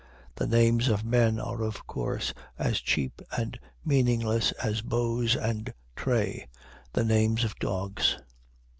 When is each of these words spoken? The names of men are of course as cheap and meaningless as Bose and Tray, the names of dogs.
The 0.33 0.47
names 0.47 0.87
of 0.87 1.05
men 1.05 1.39
are 1.39 1.61
of 1.61 1.85
course 1.85 2.33
as 2.57 2.79
cheap 2.81 3.21
and 3.37 3.59
meaningless 3.85 4.51
as 4.53 4.81
Bose 4.81 5.35
and 5.35 5.71
Tray, 5.95 6.47
the 6.91 7.05
names 7.05 7.43
of 7.43 7.53
dogs. 7.59 8.17